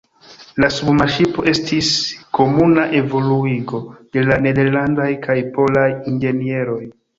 La 0.63 0.69
submarŝipo 0.75 1.43
estis 1.51 1.89
komuna 2.37 2.87
evoluigo 3.01 3.83
de 4.19 4.25
la 4.33 4.41
nederlandaj 4.49 5.09
kaj 5.29 5.39
polaj 5.61 5.89
inĝenieroj. 6.15 6.83